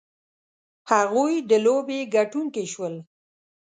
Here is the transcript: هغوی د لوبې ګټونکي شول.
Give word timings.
هغوی 0.91 1.33
د 1.49 1.51
لوبې 1.65 1.99
ګټونکي 2.15 2.65
شول. 2.73 2.95